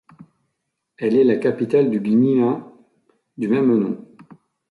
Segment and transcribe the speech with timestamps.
[0.97, 2.65] Elle est la capitale du Gmina
[3.37, 4.03] du même nom.